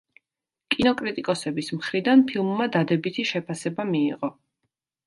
[0.75, 4.35] კინოკრიტიკოსების მხრიდან ფილმმა დადებითი შეფასება მიიღო.